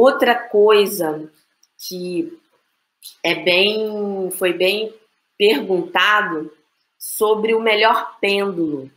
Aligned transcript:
Outra 0.00 0.36
coisa 0.36 1.28
que 1.76 2.40
é 3.20 3.34
bem, 3.34 4.30
foi 4.30 4.52
bem 4.52 4.94
perguntado 5.36 6.52
sobre 6.96 7.52
o 7.52 7.60
melhor 7.60 8.16
pêndulo 8.20 8.88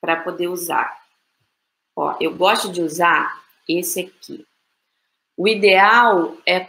para 0.00 0.16
poder 0.16 0.48
usar. 0.48 1.04
Ó, 1.94 2.16
eu 2.20 2.34
gosto 2.34 2.72
de 2.72 2.82
usar 2.82 3.44
esse 3.68 4.00
aqui. 4.00 4.44
O 5.36 5.46
ideal 5.46 6.36
é 6.44 6.68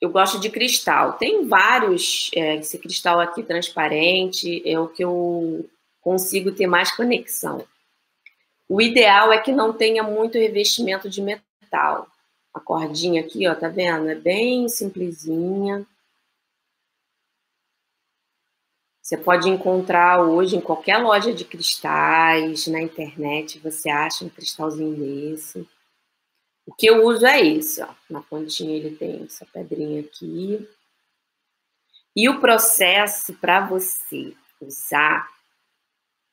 eu 0.00 0.10
gosto 0.10 0.40
de 0.40 0.50
cristal. 0.50 1.12
Tem 1.12 1.46
vários, 1.46 2.28
é, 2.34 2.56
esse 2.56 2.76
cristal 2.80 3.20
aqui 3.20 3.44
transparente 3.44 4.68
é 4.68 4.76
o 4.80 4.88
que 4.88 5.04
eu 5.04 5.64
consigo 6.00 6.50
ter 6.50 6.66
mais 6.66 6.90
conexão. 6.90 7.64
O 8.68 8.82
ideal 8.82 9.32
é 9.32 9.38
que 9.38 9.52
não 9.52 9.72
tenha 9.72 10.02
muito 10.02 10.38
revestimento 10.38 11.08
de 11.08 11.22
metal. 11.22 12.08
A 12.54 12.60
cordinha 12.60 13.20
aqui, 13.20 13.48
ó, 13.48 13.54
tá 13.54 13.68
vendo? 13.68 14.08
É 14.08 14.14
bem 14.14 14.68
simplesinha. 14.68 15.84
Você 19.02 19.18
pode 19.18 19.50
encontrar 19.50 20.22
hoje 20.22 20.56
em 20.56 20.60
qualquer 20.62 20.96
loja 20.96 21.34
de 21.34 21.44
cristais, 21.44 22.66
na 22.68 22.80
internet, 22.80 23.58
você 23.58 23.90
acha 23.90 24.24
um 24.24 24.30
cristalzinho 24.30 24.96
desse. 24.96 25.68
O 26.64 26.72
que 26.72 26.86
eu 26.86 27.04
uso 27.04 27.26
é 27.26 27.44
esse, 27.44 27.82
ó. 27.82 27.94
Na 28.08 28.22
pontinha 28.22 28.74
ele 28.74 28.96
tem 28.96 29.24
essa 29.24 29.44
pedrinha 29.44 30.00
aqui. 30.00 30.66
E 32.16 32.28
o 32.30 32.40
processo 32.40 33.34
para 33.34 33.66
você 33.66 34.32
usar 34.58 35.28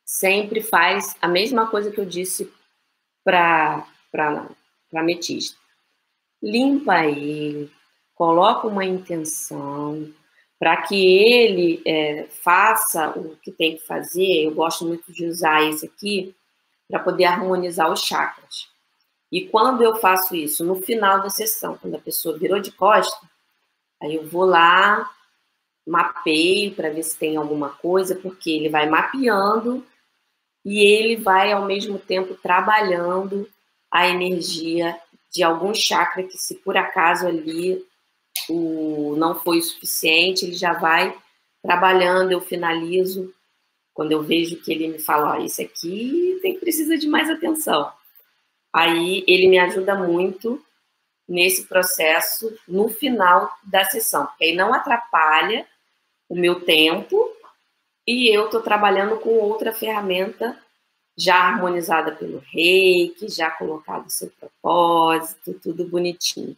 sempre 0.05 0.61
faz 0.61 1.15
a 1.21 1.27
mesma 1.27 1.69
coisa 1.69 1.91
que 1.91 1.99
eu 1.99 2.05
disse 2.05 2.53
para 3.23 3.85
ametista. 4.93 5.60
Limpa 6.41 7.05
ele, 7.05 7.71
coloca 8.15 8.67
uma 8.67 8.85
intenção 8.85 10.11
para 10.59 10.77
que 10.83 10.95
ele 10.95 11.81
é, 11.85 12.27
faça 12.29 13.09
o 13.17 13.35
que 13.37 13.51
tem 13.51 13.77
que 13.77 13.85
fazer. 13.85 14.45
Eu 14.45 14.53
gosto 14.53 14.85
muito 14.85 15.11
de 15.11 15.25
usar 15.25 15.63
esse 15.63 15.85
aqui 15.85 16.35
para 16.87 16.99
poder 16.99 17.25
harmonizar 17.25 17.91
os 17.91 18.01
chakras. 18.01 18.69
E 19.31 19.47
quando 19.47 19.81
eu 19.81 19.95
faço 19.95 20.35
isso? 20.35 20.63
No 20.63 20.75
final 20.81 21.21
da 21.21 21.29
sessão, 21.29 21.77
quando 21.77 21.95
a 21.95 21.99
pessoa 21.99 22.37
virou 22.37 22.59
de 22.59 22.71
costa, 22.71 23.17
aí 23.99 24.15
eu 24.15 24.27
vou 24.27 24.45
lá, 24.45 25.09
mapeio 25.87 26.75
para 26.75 26.89
ver 26.89 27.03
se 27.03 27.17
tem 27.17 27.37
alguma 27.37 27.69
coisa, 27.69 28.13
porque 28.13 28.51
ele 28.51 28.69
vai 28.69 28.87
mapeando 28.87 29.83
e 30.63 30.79
ele 30.79 31.15
vai 31.15 31.51
ao 31.51 31.65
mesmo 31.65 31.97
tempo 31.97 32.35
trabalhando 32.35 33.49
a 33.89 34.07
energia 34.07 34.95
de 35.31 35.43
algum 35.43 35.73
chakra 35.73 36.23
que 36.23 36.37
se 36.37 36.55
por 36.55 36.75
acaso 36.77 37.27
ali 37.27 37.83
o 38.49 39.15
não 39.17 39.39
foi 39.39 39.59
o 39.59 39.63
suficiente, 39.63 40.45
ele 40.45 40.55
já 40.55 40.73
vai 40.73 41.15
trabalhando, 41.61 42.31
eu 42.31 42.41
finalizo 42.41 43.33
quando 43.93 44.11
eu 44.11 44.23
vejo 44.23 44.61
que 44.61 44.71
ele 44.71 44.87
me 44.87 44.99
fala, 44.99 45.37
oh, 45.37 45.43
esse 45.43 45.61
aqui 45.61 46.39
tem 46.41 46.59
precisa 46.59 46.97
de 46.97 47.07
mais 47.07 47.29
atenção. 47.29 47.91
Aí 48.73 49.23
ele 49.27 49.47
me 49.47 49.59
ajuda 49.59 49.95
muito 49.95 50.63
nesse 51.27 51.65
processo 51.67 52.57
no 52.67 52.89
final 52.89 53.51
da 53.63 53.83
sessão, 53.85 54.25
porque 54.25 54.45
aí 54.45 54.55
não 54.55 54.73
atrapalha 54.73 55.65
o 56.27 56.35
meu 56.35 56.61
tempo 56.61 57.29
e 58.07 58.33
eu 58.33 58.45
estou 58.45 58.61
trabalhando 58.61 59.17
com 59.17 59.29
outra 59.37 59.71
ferramenta 59.71 60.57
já 61.21 61.35
harmonizada 61.35 62.11
pelo 62.11 62.41
reiki, 62.51 63.29
já 63.29 63.51
colocado 63.51 64.07
o 64.07 64.09
seu 64.09 64.31
propósito, 64.39 65.53
tudo 65.61 65.85
bonitinho. 65.85 66.57